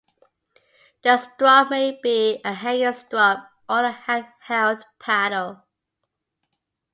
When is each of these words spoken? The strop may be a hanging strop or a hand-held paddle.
The 1.03 1.19
strop 1.19 1.69
may 1.69 1.99
be 2.01 2.41
a 2.43 2.51
hanging 2.55 2.91
strop 2.93 3.47
or 3.69 3.81
a 3.85 3.91
hand-held 3.91 4.83
paddle. 4.97 5.61